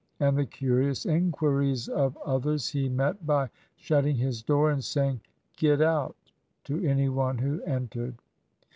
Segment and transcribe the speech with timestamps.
[0.19, 5.21] And the curious inquiries of others he met by shutting his door and saying
[5.57, 6.15] "Get out"
[6.63, 8.15] to any one who entered.